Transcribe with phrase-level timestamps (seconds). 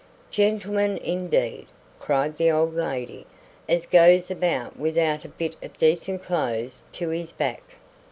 [0.31, 1.67] "Gentleman, indeed!"
[1.99, 3.27] cried the old lady,
[3.69, 7.61] "as goes about without a bit of decent clothes to his back."